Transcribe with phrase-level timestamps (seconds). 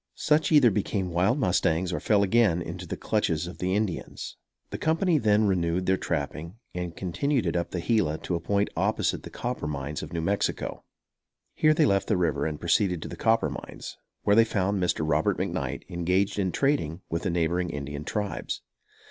[0.15, 4.35] Such either became wild mustangs or fell again into the clutches of the Indians.
[4.71, 8.71] The company then renewed their trapping, and continued it up the Gila to a point
[8.75, 10.83] opposite the copper mines of New Mexico.
[11.53, 15.07] Here they left the river and proceeded to the copper mines, where they found Mr.
[15.07, 18.63] Robert McKnight engaged in trading with the neighboring Indian tribes.